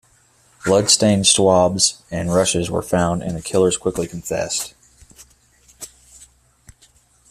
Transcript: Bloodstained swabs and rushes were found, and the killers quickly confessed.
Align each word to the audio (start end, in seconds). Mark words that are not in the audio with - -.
Bloodstained 0.65 1.27
swabs 1.27 2.01
and 2.09 2.33
rushes 2.33 2.71
were 2.71 2.81
found, 2.81 3.21
and 3.21 3.37
the 3.37 3.41
killers 3.43 3.77
quickly 3.77 4.07
confessed. 4.07 4.73